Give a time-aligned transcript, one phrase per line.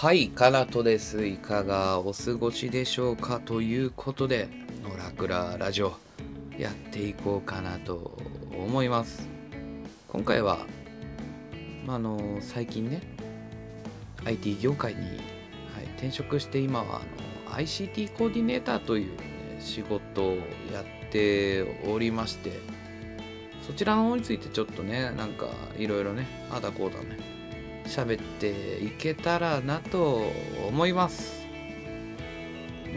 [0.00, 1.26] はい、カナトです。
[1.26, 4.48] いかがお過ごしでしょうかということで、
[4.84, 5.92] ノラクララジオ
[6.56, 8.16] やっていこうかなと
[8.56, 9.28] 思います。
[10.06, 10.60] 今回は、
[11.84, 13.02] ま、あの最近ね、
[14.24, 15.10] IT 業界に、はい、
[15.96, 17.02] 転職して今は
[17.48, 20.36] あの ICT コーディネーターという、ね、仕事を
[20.72, 22.52] やっておりまして、
[23.66, 27.18] そちらの方についてちょっとね、なんかいろいろね、あだこうだね、
[27.88, 30.22] 喋っていけたらなと
[30.68, 31.46] 思います。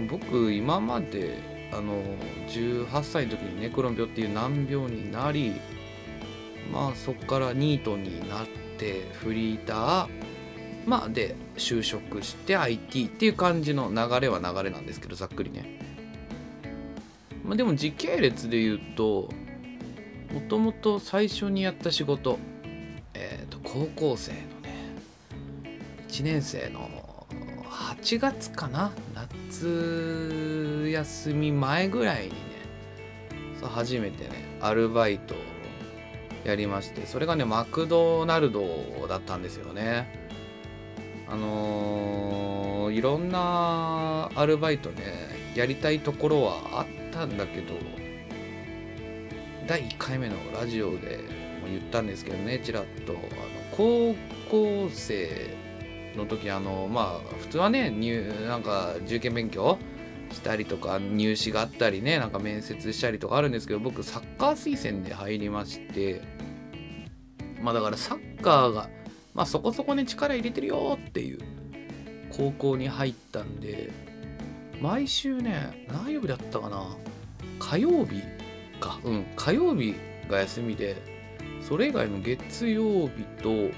[0.09, 2.01] 僕今まであの
[2.47, 5.53] 18歳の時にネクロン病っていう難病になり
[6.71, 8.47] まあそこからニートになっ
[8.77, 10.07] てフリーター
[10.85, 15.79] まあで就職して IT っていう感じの流れは流れなんですけどざっくりね。
[17.43, 19.29] まあでも時系列で言うと
[20.33, 22.39] もともと最初にやった仕事
[23.13, 24.31] えっ、と高校生
[26.11, 26.89] 1年生の
[27.69, 28.91] 8月かな？
[29.15, 32.35] 夏休み前ぐらいにね
[33.57, 35.37] そう初めてねアルバイトを
[36.43, 40.29] やりましてそれがねマクドナルドだったんですよね。
[41.29, 47.73] あのーいろんなアルバイトねやりたいところはあったんだけど
[49.65, 51.19] 第1回目のラジオで
[51.61, 53.21] も言ったんですけどねちらっとあの
[53.71, 54.13] 高
[54.49, 55.55] 校生
[56.15, 59.77] の時あのまあ普通はね入なんか受験勉強
[60.31, 66.21] したりとか入試があったりねなんか面接したりとかあるんですけど僕サッカー推薦で入りまして
[67.61, 68.89] まあだからサッカーが
[69.33, 71.39] まあそこそこに力入れてるよっていう
[72.29, 73.91] 高校に入ったんで
[74.81, 76.85] 毎週ね何曜日だったかな
[77.59, 78.21] 火曜日
[78.79, 78.99] か。
[79.03, 79.95] うん火曜日
[80.27, 80.95] が休みで
[81.61, 83.69] それ以外の月曜日と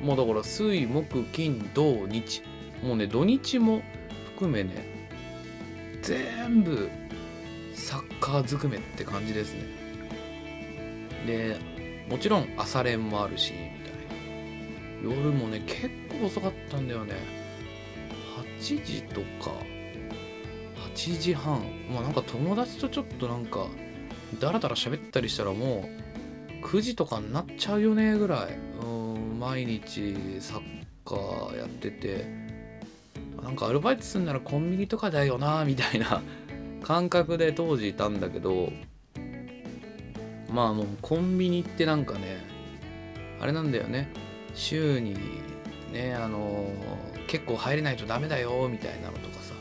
[0.00, 2.42] もうだから水木金土日。
[2.82, 3.82] もうね土日も
[4.34, 4.84] 含めね
[6.02, 6.90] 全部
[7.74, 9.60] サッカーずくめって感じですね。
[11.26, 11.56] で
[12.08, 15.16] もちろん朝練もあるしみたいな。
[15.16, 15.88] 夜もね結
[16.20, 17.14] 構遅かったんだよね。
[18.58, 19.52] 8時とか
[20.94, 21.60] 8時半。
[21.92, 23.66] まあなんか友達とちょっとなんか
[24.40, 25.88] ダラダラ喋ったりしたらも
[26.62, 28.71] う9時とかになっちゃうよねぐらい。
[29.42, 30.62] 毎日サッ
[31.04, 32.24] カーやってて
[33.42, 36.22] なんかアルバイトするならコンビニとかだよなみたいな
[36.84, 38.72] 感覚で当時いたんだけど
[40.48, 42.38] まああのコンビニってなんかね
[43.40, 44.08] あれなんだよね。
[44.54, 45.16] 週に
[45.92, 46.68] ねあの
[47.26, 49.54] 結構入れないとダメだよみたいなのとかさ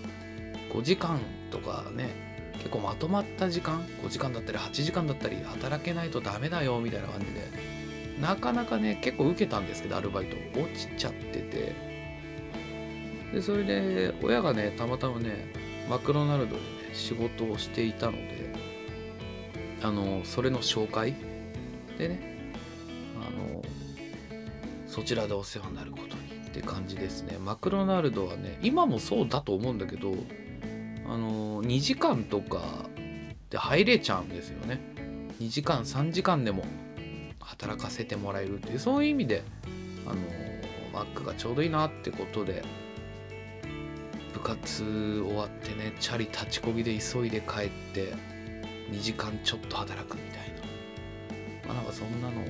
[0.72, 1.19] 5時間
[1.50, 2.09] とかね
[2.58, 7.81] 結構まとまった時間5時間だったり8時間だったり働けないとダメだよみたいな感じで
[8.22, 10.38] なかなかね結構受けたんですけどアルバイト。
[10.59, 11.92] 落ちちゃってて。
[13.34, 15.54] でそれで親がねたまたまね
[15.90, 18.54] マクドナルドでね仕事をしていたので
[19.81, 21.16] あのそれの紹介。
[21.98, 22.38] でね
[23.16, 23.64] あの
[24.88, 27.38] そちらでお世話になることにって感じですね。
[27.40, 30.14] マクドナルドはね今もそうだと思うんだけど
[31.08, 32.62] あの2時間とか
[33.50, 34.80] で入れちゃうんですよね。
[35.40, 36.64] 2時間3時間でも
[37.41, 39.44] 働かせてもらえるっていうそういう意味で
[40.06, 40.16] あの
[40.94, 42.63] マックがちょうどいいなってことで
[44.34, 48.13] 部活終わってねチャリ立ちこぎで急いで帰って
[48.91, 51.68] 2時間ちょっと働くみたいな。
[51.68, 52.46] まあなんかそんなのを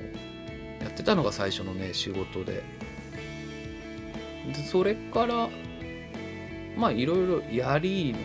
[0.82, 2.62] やってたのが最初のね仕事で。
[4.46, 5.48] でそれから
[6.76, 8.18] まあいろいろやりの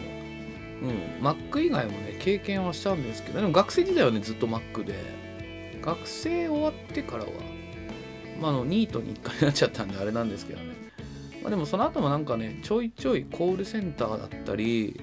[0.80, 5.27] うん、マック以外もね経験はしたんですけどでも学生時代はねずっとマックで。
[5.88, 7.30] 学生終わってからは
[8.42, 10.74] まあのニートに1回になっちゃったんであれなんですけどね、
[11.42, 15.00] まあ、でもその後もなんかねちょいちょいコールセンターだったり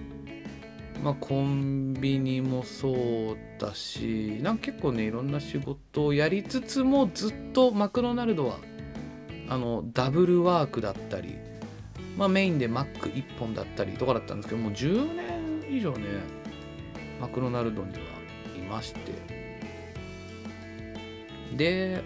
[1.02, 8.58] まあコンビニもそうだしなんか結構ねいろんな仕事をやりつつもずっとマクドナルドは
[9.48, 11.34] あのダブルワークだったり
[12.18, 16.04] まあメインでマック1本だったりとかだったんですけどもう10年以上ね
[17.22, 17.98] マクドナルドには
[18.54, 19.43] いまして。
[21.56, 22.02] で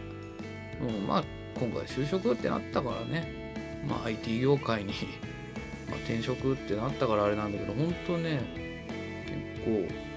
[0.81, 1.25] もうまあ
[1.59, 3.49] 今回就職ってなったからね。
[3.87, 4.93] まあ IT 業界に
[5.91, 8.41] ま転職ってなったからあれなんだけど本当ね
[9.55, 10.09] 結構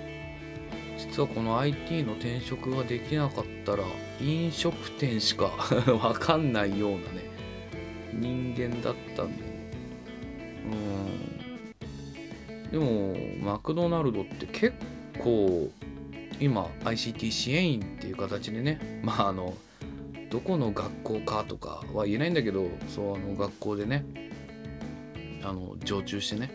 [0.97, 3.83] 実はこの IT の転職ができなかったら
[4.19, 5.51] 飲食店しか
[6.01, 7.03] わかんないようなね
[8.13, 9.43] 人間だったんで
[10.65, 10.75] う
[12.67, 12.71] ん。
[12.71, 14.73] でもマクドナルドって結
[15.19, 15.69] 構
[16.41, 19.53] 今 ICT 支援員っていう形でねまああの
[20.31, 24.03] どこの学校かとかは言えないんだけどそうあの学校でね
[25.43, 26.51] あの常駐してね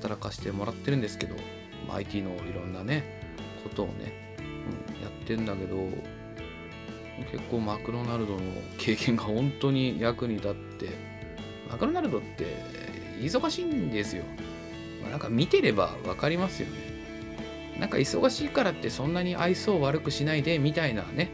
[0.00, 1.36] 働かせてもらってるんですけど、
[1.86, 3.22] まあ、IT のいろんなね
[3.62, 5.76] ことをね、うん、やってんだけど
[7.30, 8.40] 結構マクドナルドの
[8.78, 10.88] 経験が本当に役に立って
[11.70, 12.56] マクドナルドって
[13.20, 14.24] 忙しいんですよ、
[15.02, 16.97] まあ、なんか見てれば分かりますよね。
[17.78, 21.30] なんか忙しいからってそんなに愛想悪くしないでみたいなね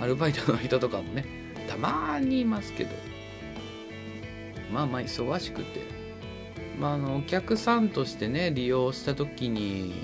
[0.00, 1.24] アルバイトの人とかもね
[1.68, 2.90] たまにいますけど。
[4.72, 5.96] まあまあ忙しくて。
[6.78, 9.94] まああのお客さんとしてね利用した時に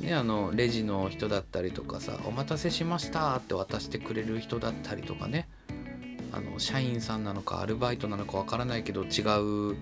[0.00, 5.48] ねあのレジの人だったりとかさ「お待たせしました」って渡してくれる人だったりとかね。
[6.32, 9.20] あの社員さんなのかアルバイトなのかわからないけど違
[9.72, 9.76] う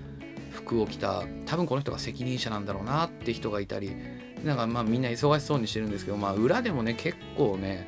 [0.50, 3.96] 服を着た多分この人が責任者なんだろうなって人がいたり
[4.44, 7.86] なんかまあみんな忙しそうにしてるんですけどまあ裏でもね結構ね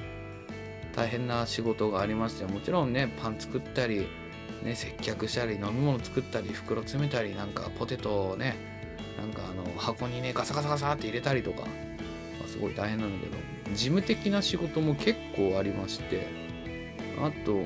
[0.95, 4.07] 大変な仕事がありましてもちろんねパン作ったり
[4.65, 8.57] ね、接客したり飲み物作ったり袋詰めたりなんかポテトをね
[9.19, 11.63] なんかあの箱にねガサガサガサって入れたりとか、
[12.41, 13.37] ま、すごい大変なんだけど
[13.75, 16.27] 事務的な仕事も結構ありまして
[17.21, 17.63] あと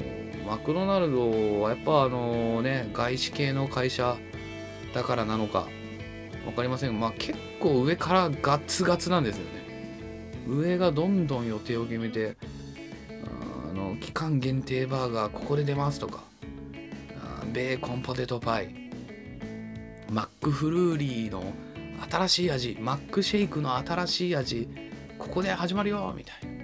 [0.47, 4.17] マクドナルドはやっぱあのね外資系の会社
[4.93, 5.69] だからなのか
[6.45, 9.59] 分かりませんがまあ結構上からガツガツなんですよね。
[10.47, 12.37] 上がどんどん予定を決めて
[13.71, 16.25] あの期間限定バーガーここで出ますとか
[17.53, 18.75] ベーコンポテトパイ
[20.11, 21.43] マックフルーリーの
[22.11, 24.69] 新しい味マックシェイクの新しい味
[25.19, 26.59] ここで始まるよみたいな。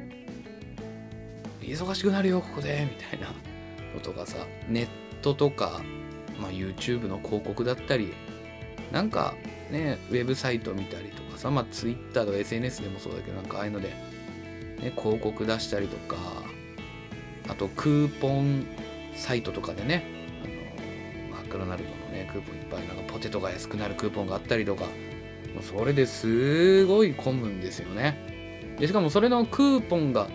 [1.60, 3.28] 忙しくなるよここでみたいな
[3.94, 4.88] ことがさネッ
[5.22, 5.80] トとか、
[6.40, 8.12] まあ、YouTube の広告だったり
[8.92, 9.34] なんか
[9.70, 16.16] ねウェブサイト見たりとかさまあ Twitter とか SNS でもそうだけどなんかああいうので、ね、広告出したりとか
[17.48, 18.66] あとクーポン
[19.14, 20.04] サイトとかでね
[21.30, 24.86] あのマクドナルドのねクーポンいっぱいなんかポテトが安くなるクーポンがあったりとか
[25.62, 28.76] それですごい混むんですよね。
[28.78, 30.28] でしかもそれのクーポンが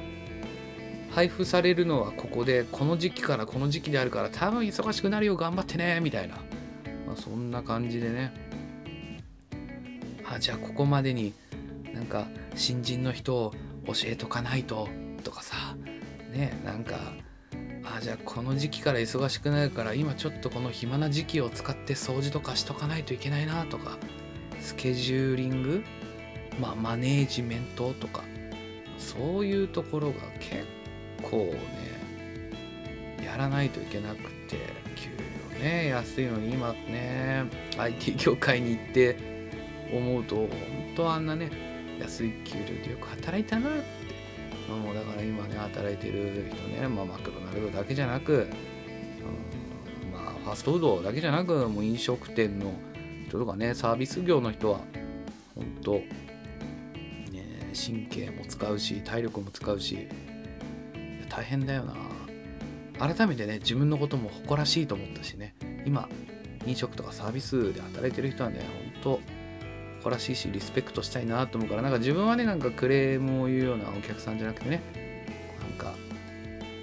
[1.12, 6.36] 配布されるのはここでこの時期からこの時期であるから多分忙しくなるよ頑張ってねみたいな、
[7.06, 8.49] まあ、そんな感じでね。
[10.40, 11.34] じゃあここまでに
[11.94, 13.54] なんか新人の人を
[13.86, 14.88] 教えとかないと
[15.24, 15.56] とかさ。
[16.32, 17.14] ねなんか
[17.84, 23.98] あじゃあこの時期から忙しくなるから今ちょっとこの暇な時期を使って掃除とかしとかないといけないなとか。
[24.62, 25.84] スケジューリング？
[26.60, 28.24] まあマネージメントとか。
[28.98, 30.66] そういうところが結
[31.24, 34.58] 構ねやらないといけなくて。
[34.96, 35.10] 給
[35.56, 37.46] 料ね安いのに今ね
[37.78, 39.29] IT 業界に行って
[39.94, 40.50] 思うと本
[40.96, 41.52] 当あんなね
[42.00, 44.20] 安い給料でよく働いたなって。
[44.70, 48.48] まあ、もうだから今ね働いてる人ね、まあ、マクドナルドだけじゃなく、
[50.04, 52.72] うん、まあファストフードだけじゃなくもう飲食店の
[53.28, 54.82] 人とかねサービス業の人は
[55.56, 56.12] 本当ね
[57.74, 60.08] 神経も使うし体力も使うし
[61.30, 61.96] 大変だよな。
[63.00, 65.56] 改めてね自分のことも誇らしいと思ったしね。
[65.86, 66.08] 今
[66.68, 68.60] 飲食とかサービスで働いてる人はね
[69.02, 69.39] 本当
[70.00, 74.81] 誇らしいしリスペクトしたいなと思うからなんか自分はねなんかクレームを言うようなお客さんじゃなくてね
[75.62, 75.94] なんか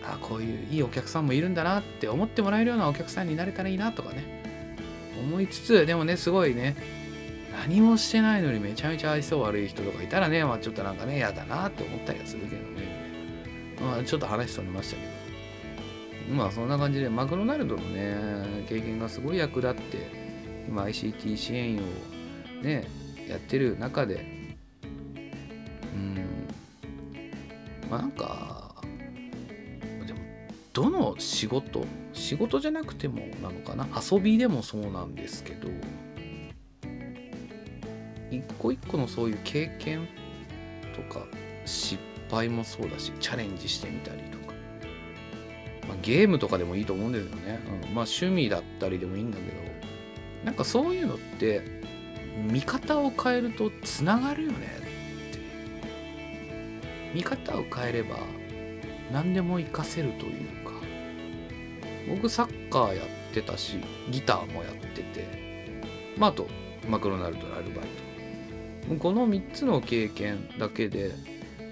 [0.02, 4.42] あこういういいお客さんもいるんだなって思ってもらえるようなお客さんになれたらいいなとかね
[5.18, 6.76] 思いつつでもねすごいね
[7.52, 12.96] 何もしてないのにめちゃめちゃ愛想悪い人とかいたらねまあちょっとなんかね嫌だなって思ったりはするけどね。
[13.80, 15.02] まあちょっと話しとりましたけ
[16.30, 16.34] ど。
[16.34, 20.10] まあそんな感じでマクドナルドのね経験がすごい役立って
[20.68, 21.80] 今 ICT 支援を
[22.62, 22.84] ね
[23.28, 24.24] やってる中で
[25.94, 26.48] うん
[27.90, 28.74] まあなんか
[30.06, 30.20] でも
[30.72, 33.86] どの仕事仕事じゃなくてもなのかな？
[34.00, 35.68] 遊びでもそうなんですけど
[38.30, 40.08] 一個一個のそういう経験
[40.94, 41.26] とか
[41.64, 44.54] 失敗もそうだしチャレンジしてみたりとか、
[45.88, 49.56] まあ、ゲームとかでもいいと思うんですよね、うん、まあ趣味だったりでもいいんだけど
[50.44, 51.84] なんかそういうのって
[52.36, 55.38] 見方を変えるとつながるよねって。
[57.14, 58.16] 見方を変えれば
[59.12, 60.72] 何でも活かせるというか。
[62.08, 63.78] 僕サッカーやってたし
[64.10, 65.26] ギターもやってて。
[66.16, 66.46] まああと
[66.88, 67.74] マクドナルドのアルバイ
[68.88, 68.94] ト。
[68.96, 71.12] この3つの経験だけで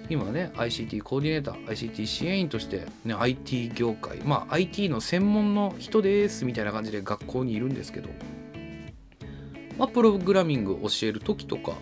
[0.09, 8.09] 今ね ICT コーディネーター ICT 支援員として、ね、IT 業界まあ IT の専門の人ですみたいな感じで学校にいるんですけど。
[9.77, 11.73] まあ、プログラミング教える時とか、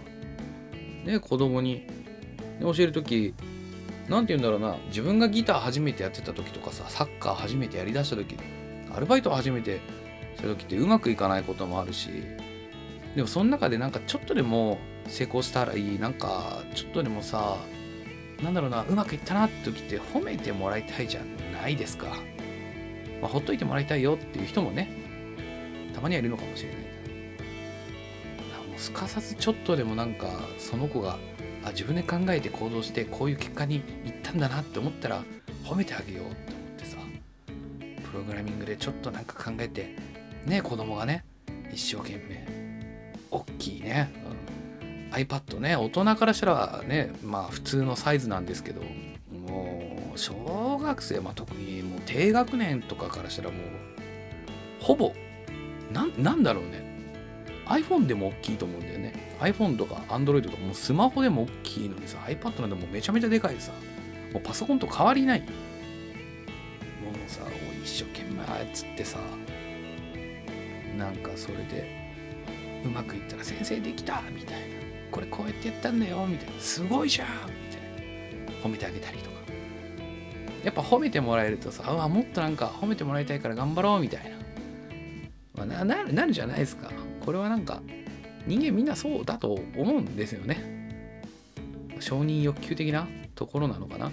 [1.06, 1.88] ね、子供に。
[2.62, 3.34] 教える時
[4.10, 8.38] 何て言うんだろうな自分がギター初めてやってた時とかさサッカー初めてやりだした時
[8.96, 9.82] アルバイト初めて
[10.36, 12.10] した時ってうまくいかないこともあるし
[13.16, 17.58] でもその中でなんかちょっとでも成功したらいいなんかちょっとでもさ
[18.42, 21.22] なんだろうなうまくいったなって時って褒めてもらいたいじゃ
[21.54, 22.08] ないですか、
[23.22, 24.90] まあ、ほっといてもらいたいよっていう人もね
[25.94, 26.83] たまにはいるのかもしれない。
[28.84, 31.18] すかさずちょっとでもなんかその子が
[31.64, 35.24] あ自分で考えて行動してこういう結果に行ったんだなって思ったら
[35.64, 36.98] 褒めてあげようって思ってさ
[38.12, 39.96] プログラミングでちょっとなんか考えて
[40.46, 41.24] ね子供がね
[41.72, 42.46] 一生懸命
[43.32, 44.12] 大きいね、
[44.82, 48.82] うん、iPad ね大人からしたらねまあ普通のサイズなんですけど
[49.48, 53.60] もう小学生、まあ、特にもう低学年とかからしたらもう
[54.82, 55.14] ほぼ
[55.94, 56.93] なんだろうね。
[57.66, 59.36] iPhone でも大きいと思うんだよね。
[59.40, 63.72] iPhone とか Android とかもうスマホでも大きいのにさ iPad なんてもうめちゃめちゃでかいさ
[64.32, 67.42] もうパソコンと変わりないもうさ
[67.84, 69.20] 一生懸命あっつってさ
[70.98, 72.04] なんかそれで
[72.86, 74.84] うまくいったら先生できたみたいな。
[75.12, 76.60] これこうやってやったんだよみたいな。
[76.60, 77.34] すごいじゃんみ
[77.72, 78.62] たいな。
[78.64, 79.34] 褒めてあげたりとか。
[80.64, 84.24] やっぱ褒めてもらえるとさうわもっとなんか褒めてもらいたいから頑張ろうみたい
[85.56, 86.90] な、まあ、ななるじゃないですか。
[87.26, 87.82] これはなんか
[88.46, 91.00] 人間みんなそうだと思うんですよね。
[92.00, 94.08] 承認欲求的なところなのかな。
[94.08, 94.10] う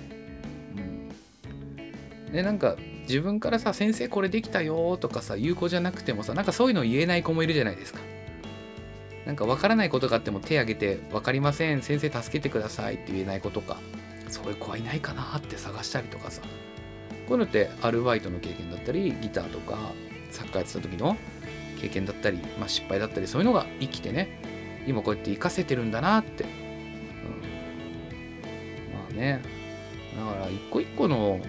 [2.29, 2.33] ん。
[2.33, 8.01] でなんか自分からさ先生これできたよとかさ言う子じゃなくてもさなんかそういうの言えない子もいるじゃないですか。
[9.27, 13.77] なんか分からないことがあっても手挙げて分かりません先生助けてくださいって言えない子とか
[14.29, 16.43] そういう子はいないかなって探したりとかさ。
[17.31, 19.93] こういうのってアルバイトの経験だったりギターとか
[20.33, 21.17] サッカーやってた時の
[21.81, 24.39] 経験だったり、まあ、失敗だったりそういうのが生きてね
[24.87, 26.51] 今こうやって活かせてるんだなって、うん、
[28.95, 29.43] まあね。
[30.17, 31.41] だから一個一個の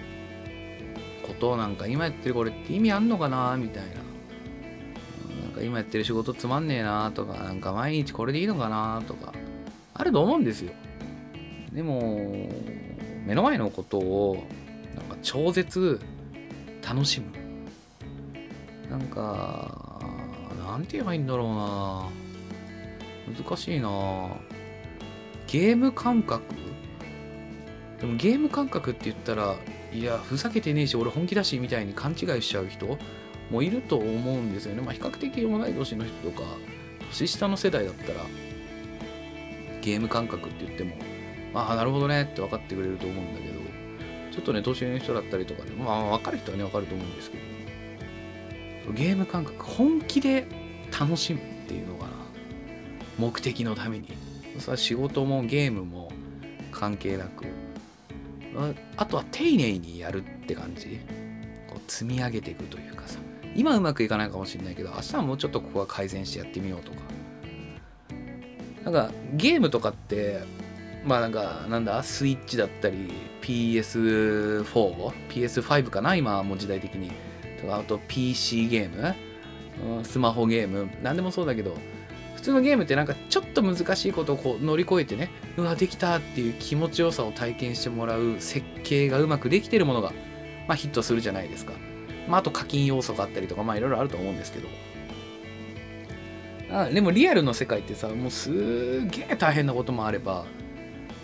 [1.26, 3.90] ことなんか今やってるこれって意味あんのかなみたいな。
[3.90, 9.32] うんなんか今やってる仕事つまんねえなとかなんか毎日これでいいのかなとか
[9.94, 10.72] あると思うんですよ。
[11.72, 12.48] でも
[13.26, 14.44] 目の前のことを
[14.94, 16.00] なんか超絶
[16.86, 17.26] 楽しむ。
[18.90, 19.81] なんか
[20.72, 22.08] なんて言えばいいんだろうな。
[23.44, 23.88] 難しいな。
[25.46, 26.42] ゲーム感覚？
[28.00, 29.54] でもゲーム感覚って言ったら
[29.92, 32.98] いやふざけてねえし俺本気だしみたいに勘違いしちゃう人？
[33.50, 34.80] もいると思うんですよね。
[34.80, 36.42] まあ比較的同い年の人とか
[37.10, 38.20] 年下の世代だったら
[39.82, 40.96] ゲーム感覚って言っても
[41.52, 43.60] ああなるほどねって分かってくれると思うんだけど
[44.32, 47.42] ちょっとね年上の人だったりとかでまあ分かる人はね分かると思うんですけど。
[48.94, 49.62] ゲーム感覚。
[49.62, 50.44] 本気で
[50.98, 52.12] 楽しむっていうのかな。
[53.18, 54.08] 目的のために。
[54.58, 56.12] さ仕事もゲームも
[56.70, 57.46] 関係なく。
[58.96, 61.00] あとは丁寧にやるって感じ。
[61.68, 63.18] こう積み上げていくというかさ。
[63.54, 66.98] 今うまくいかないかもしれないけど明日はもうちょっとここは改善してやってみようとか。
[68.84, 70.40] なんかゲームとかって
[71.04, 72.02] まあなんかなんだ？
[72.02, 74.64] スイッチだったり PS4
[75.28, 76.14] PS5 かな？
[76.14, 77.10] 今もう時代的に。
[77.60, 79.14] とかあと PC ゲーム？
[80.04, 80.88] スマホゲーム。
[81.02, 81.76] 何でもそうだけど
[82.36, 90.12] 普通のゲームってなんかちょっと難しいことをこう乗り越えてねうわできたっていう気持ちよさを体験してもらう設計がうまくできてるものが、
[90.66, 91.72] まあ、ヒットするじゃないですか、
[92.28, 94.68] まあ、あと課金要素があったりとかまあいろいろあると思うんですけど。
[96.72, 100.46] あでもリアルの世界ってさもうすげえ大変なこともあれば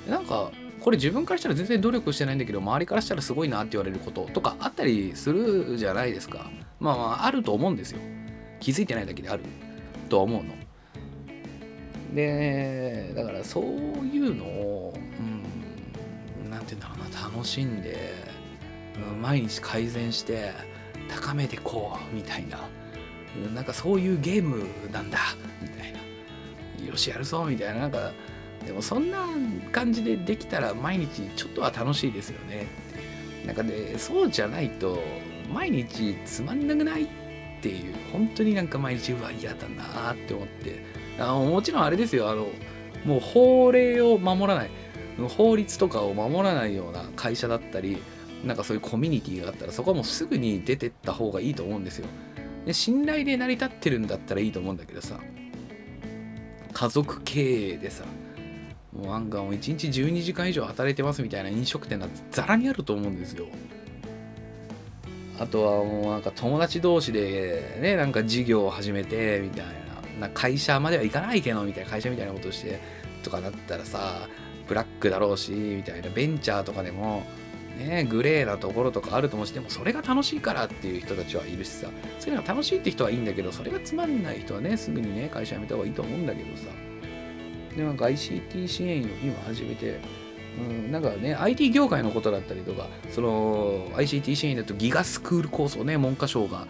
[0.07, 6.51] なんかこれ自分からしたら全然努力してないんだけど周りからしたらすごいなって言われることとかあったりするじゃないですか。
[6.81, 8.01] まあまああると思うんですよ。
[8.61, 9.43] 気づいてないだけである
[10.09, 10.55] とは思うの。
[12.15, 14.95] でだからそういうのを
[16.51, 18.15] 何、うん、て言うんだろうな楽しんで、
[19.13, 20.53] うん、毎日改善して
[21.09, 22.69] 高めてこうみたいな、
[23.55, 25.19] なんかそういうゲームなんだ
[25.61, 25.99] みたいな。
[26.87, 27.81] よしやるぞみたいな。
[27.81, 28.13] なんか
[28.65, 29.27] でもそんな
[29.73, 32.67] 感じでできたら毎日ちょっとは楽しいですよね。
[33.47, 34.99] なんかねそうじゃないと
[35.53, 37.07] 毎日つまんなくない
[37.59, 40.83] っていう本当になんか毎日うわ嫌だなって思って。
[41.19, 42.47] あもちろんあれですよあの
[43.05, 44.71] もう法令を守らない。
[45.37, 47.99] 法律とかを守らないような会社だったり
[48.45, 52.07] なんかそういうコミュニティがあったらそこはもうすぐに出てった方がいいと思うんですよ。
[52.65, 55.19] で信頼で成り立ってるんだったらいいと思うんだけどさ。
[56.79, 58.05] 家族経営でさ
[58.93, 63.47] もうなんかも1日12時間以上働いてますみたいな飲食店なんてザラにあると思うんですよ。
[65.39, 69.73] あとはもうなんか友達同士でねなんか事業を始めてみたいな。
[70.19, 71.91] な会社までは行かないけどみたいな。
[71.91, 72.81] 会社みたいなことして
[73.23, 74.29] とかだったらさ
[74.67, 76.11] ブラックだろうしみたいな。
[76.11, 77.23] ベンチャーとかでも
[77.79, 81.89] ね、グレーなところとかあると思うしでもそれが楽しいからっていう人たちはいるしさ。
[82.19, 86.65] それが楽しいって人はいいんだけどそれがつまんない人はねすぐにね会社辞めた方がいいと思うんだけどさ。
[87.77, 90.01] でなんか ICT 支援を今始めて
[90.57, 96.67] うん、なんかね IT 業界のことだったりとかその ICT 支援だとギガスクール構想ね文科省が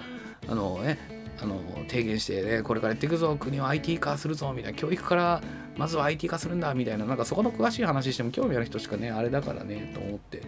[0.49, 0.99] あのね
[1.41, 5.41] あの提言して、ね、これからやっていくぞ国は IT 化するぞみたいな教育から
[5.77, 10.43] まずは IT 化するんだみたいななんかそこの詳しい話しても興味ある人しかねあれだからねと思って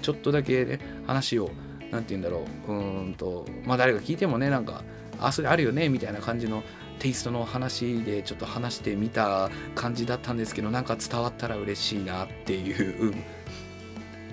[0.00, 1.50] ちょっとだけね話を
[1.92, 4.82] 何て言うんだろううんとまあ誰が聞いてもねなんか
[5.20, 6.64] あそれあるよねみたいな感じの
[6.98, 13.14] テイストの話でちょっと話してみた感じだったんですけどなんか伝わったら嬉しいなっていう、うん、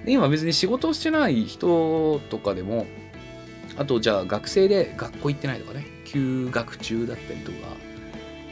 [0.05, 2.85] 今別に仕事をしてない人とかでも
[3.79, 5.85] あとじゃあ学生で学校行ってないとかね。
[6.03, 7.57] 休学中だったりとか。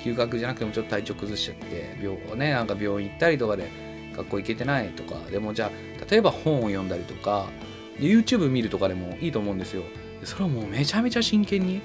[0.04, 3.70] 休学じゃなくてもちょっと体調崩しちゃって病ねなんか病院行ったりとかで
[4.16, 5.20] 学校行けてないとか。
[5.30, 7.50] でもじゃあ例えば本を読んだりとか
[7.98, 9.84] YouTube 見るとかでもいいと思うんですよ。
[10.24, 11.82] それをもうめちゃめちゃ真剣に。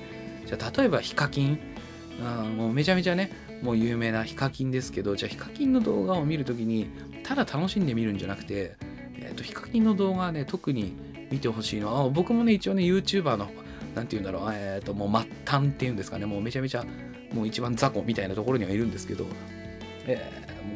[0.47, 1.59] じゃあ例えばヒカキン
[2.21, 3.31] あもうめちゃめちゃね
[3.63, 6.91] もう有名なヒカキンですけどじゃあヒカキンの動画を見るときに
[7.23, 8.77] ただ楽しんで見るんじゃなくて、
[9.17, 10.95] えーと、ヒカキンの動画はね特に
[11.31, 13.49] 見てほしいのは僕もね一応ね YouTuber の
[13.95, 16.85] 何て言うんだろうえっ、ー、ともう末端っていうんですかねもうめちゃめちゃ
[17.33, 19.27] もう一番雑魚みたいなところにはいるんですけど、
[20.07, 20.31] え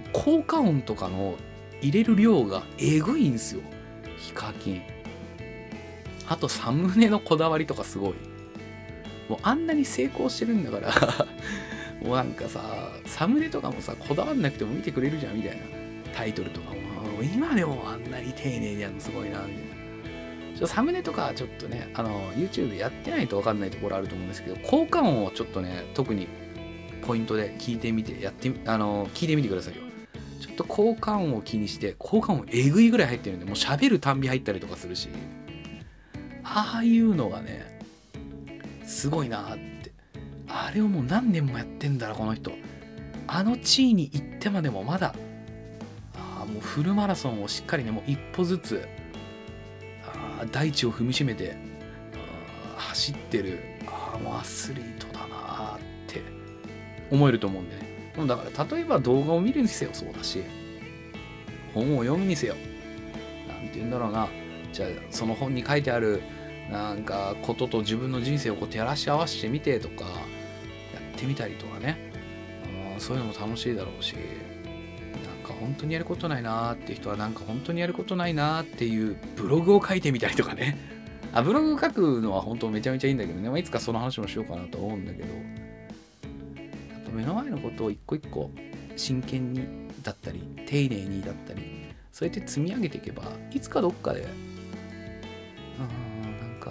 [0.06, 1.36] ー、効果音とかの
[1.82, 3.60] 入れる量がえぐいんですよ
[4.16, 4.82] ヒカキン。
[6.28, 8.14] あとサムネのこだわりとかすごい。
[9.28, 11.26] もうあんなに成功してるんだから
[12.06, 15.62] もうなんかさサムネとかもさこだわんなくても見てくれるじゃんみたいな
[16.14, 16.86] タイトルとかも。
[17.22, 20.58] 今でもあんなに丁寧にやるのすごいなみたいな。
[20.58, 26.28] ちょサムネとかちょっとねあの YouTube やってないと分かんないところあると思うんですけど効果音をちょっとね特に
[27.02, 29.82] ポイントで聞いてみてやってあの聞いてみてくださいよ。
[30.40, 35.08] ちょっと効果音を気にして効果音えぐいぐらい入ってるんでもう喋るたんび入ったりとかするし。
[36.48, 37.75] ああいうのがね
[38.86, 39.92] すごいなって。
[40.48, 42.52] あれをもう何年もやってんだろこの人。
[43.26, 45.14] あの地位に行ってまでもまだ。
[46.14, 48.88] あもうフルマラソンをしっかりねもう一歩ずつ
[50.04, 51.56] あ大地を踏みしめて
[52.76, 53.58] 走ってる。
[53.86, 56.22] あもうアスリートだなって。
[57.10, 58.26] 思えると思うんでね。
[58.26, 60.42] だから例えば動画を見るにせよそうだし
[61.74, 62.54] 本を読むにせよ。
[63.48, 64.28] 何て言うんだろうな。
[64.72, 66.22] じゃあその本に書いてある
[66.70, 70.10] なんかことと自分の人生をこう照らし合わせてみてとかや
[71.14, 72.10] ってみたりとかね。
[72.94, 80.96] うんそういうのも楽しいだろうしなんか本当にやることないなーって人はなんか本当にやることないなーっていうブログを書いてみたりとかね。
[81.32, 85.28] あブログ書くのは本当めちゃめちゃいいんだけどね、まあ、いつかその話もしようかなと思うんだけど。
[85.28, 85.34] や
[86.98, 88.50] っぱ目の前のことを一個一個
[88.96, 91.62] 真剣にだったり丁寧にだったり
[92.12, 94.26] そうやって積み上げていけばいつかどっかで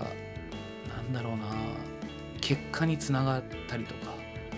[0.01, 1.45] なんだろうな
[2.41, 4.13] 結果につながったりとか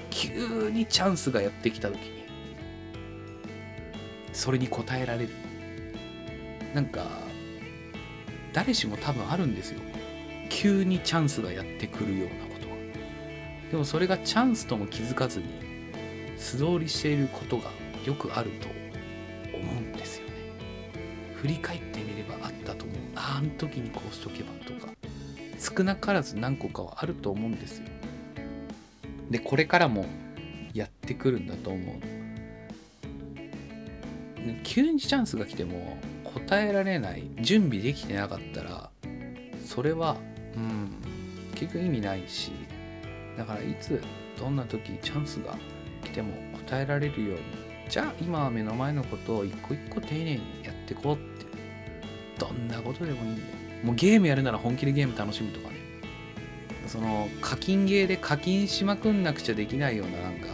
[0.09, 2.23] 急にチャンスがやってきた時に
[4.33, 5.29] それに応えられる。
[6.73, 7.07] なんか
[8.53, 9.79] 誰しも多分あるんですよ。
[10.49, 12.75] 急にチャンスがやってくるようなことが
[13.71, 15.45] でもそれがチャンスとも気づかずに
[16.37, 17.71] 素通りしていることが
[18.05, 18.67] よくあると
[19.57, 20.33] 思うんですよね。
[21.35, 22.97] 振り返ってみればあったと思う。
[23.15, 24.91] ああの時にこうしとけばとか。
[25.75, 27.85] 少なからず何個かはあると思うんですよ。
[29.29, 30.05] でこれからも
[30.73, 32.17] やってくるんだと思う。
[34.63, 38.89] 急にチャンスが来ても答えられない準備できてなかったら
[39.65, 40.15] それは
[40.55, 40.91] うん
[41.53, 42.51] 結局意味ないし
[43.37, 44.01] だからいつ
[44.39, 45.57] どんな時チャンスが
[46.03, 46.33] 来ても
[46.65, 47.41] 答えられるように
[47.89, 51.45] じゃあ今は目の前のことを一個一個丁寧にやってこうって
[52.37, 53.47] どんなことでもいいんだよ
[53.83, 55.77] もうゲームやるなら本気でゲーム楽しむとかね。
[56.87, 60.47] その課金ゲーで課金しまくんなくちゃできないようななんか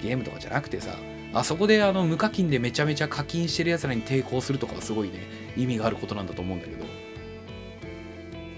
[0.00, 0.96] ゲームとかじゃなくてさ
[1.34, 5.18] あそこであの無課金でめちゃめちゃ課金してるやつらに抵抗するとかはすごいね
[5.56, 6.86] 意味があることなんだと思うんだけど。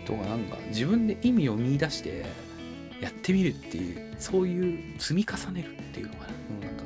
[0.05, 2.25] とかなんか自分で意味を見出して
[3.01, 6.85] やってみるっていうそういう積み重ねるっていうのかな,、うん、なんか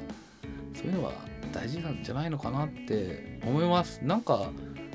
[0.74, 1.12] そういうのは
[1.52, 4.00] 大事なんじゃないのかなって思います。
[4.02, 4.50] なんか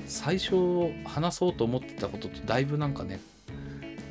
[0.08, 0.56] 最初
[1.06, 3.20] 話そうと思ってたこととだいぶなんかね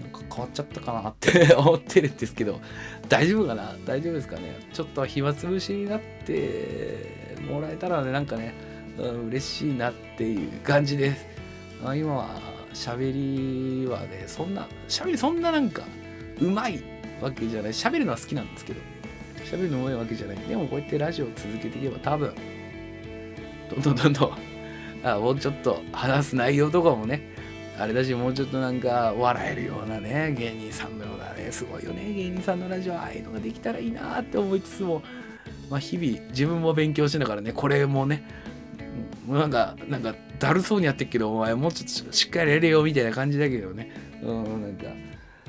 [0.03, 2.61] なんか変わっちゃったかなって 思ってるんですけど
[3.09, 3.75] 大丈夫かな？
[3.87, 4.59] 大丈夫ですかね？
[4.73, 8.55] ちょっと暇つぶしになってもらえたらねなんかね、
[8.99, 11.27] うん、嬉しいなっていう感じです。
[11.85, 12.41] あ今は
[12.75, 15.83] 喋りはねそんな喋りそんななんか
[16.41, 16.83] うまい
[17.23, 17.73] わけじゃない。
[17.73, 18.81] 喋るのは好きなんですけど
[19.45, 20.37] 喋るのうまいわけじゃない。
[20.37, 22.35] でもこうやってラジオを続けていけば多分
[23.71, 24.39] どんどんどんどん
[25.15, 27.35] あもうちょっと話す内容とかもね。
[27.79, 35.03] あれだしもうちょっとなんか笑えるようなね芸人さんのようなねすごいよね芸人さんのラジオああいうのができたらいいなって思いつつも
[35.69, 38.23] まあ日々自分も勉強しながらねこれもね
[39.29, 43.91] なんかなんかだるそうにやってるけどお前もうちょっとしっかりやれよみたいな感じだけどね。
[44.23, 44.87] うんなんか。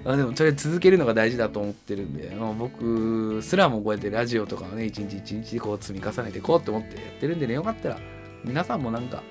[0.06, 8.00] あでもとりあえず続けるのが大事だと思ってるんで、まあ、僕すらもこうやってラジオとかをね一日一日こう積み重ねていこうって思ってやってるんでねよかったら
[8.46, 9.24] 皆さんもなんか、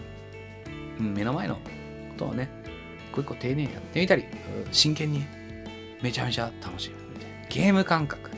[0.99, 1.61] 目の前のこ
[2.17, 2.49] とをね
[3.11, 4.25] 一個一個丁寧にやってみたり
[4.73, 5.25] 真剣に
[6.03, 6.91] めちゃめちゃ楽しい
[7.49, 8.31] ゲーム感覚。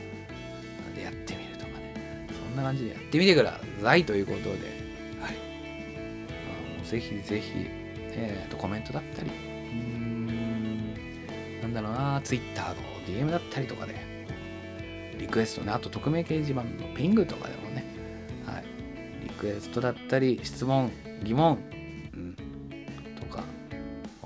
[0.95, 2.27] でやってみるとかね。
[2.29, 4.05] そんな感じでやってみてください。
[4.05, 5.35] ということで、はい、
[6.81, 7.51] あぜひぜひ、
[8.11, 9.31] えーと、コメントだったり。
[11.61, 13.95] なんだろうな、Twitter の DM だったりとかで、
[15.17, 17.85] リクエストね、あと匿名掲示板のピングとかでもね、
[18.45, 18.63] はい、
[19.23, 20.91] リクエストだったり、質問、
[21.23, 21.59] 疑問、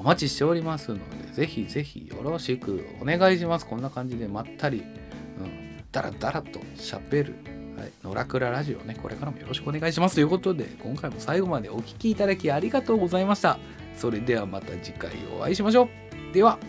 [0.04, 3.66] お待ちしておりますので、ぜひぜひよろしくお願いします。
[3.66, 7.36] こんな感じでまったり、うん、だらだらと喋る、
[7.78, 13.58] はい、野良倉ラジオね、これからもよろしくお願いしますということで、今回も最後までお聴きいただきありがとうございました。
[13.96, 15.88] それではまた次回お会いしましょ
[16.32, 16.34] う。
[16.34, 16.60] では。